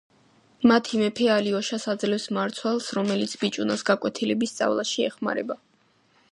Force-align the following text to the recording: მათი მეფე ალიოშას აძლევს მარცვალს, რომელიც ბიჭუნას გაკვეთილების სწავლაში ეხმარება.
მათი 0.69 1.01
მეფე 1.01 1.27
ალიოშას 1.33 1.85
აძლევს 1.93 2.25
მარცვალს, 2.37 2.89
რომელიც 2.99 3.37
ბიჭუნას 3.43 3.87
გაკვეთილების 3.91 4.57
სწავლაში 4.57 5.07
ეხმარება. 5.13 5.63